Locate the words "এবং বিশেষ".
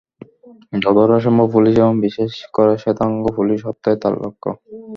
1.77-2.31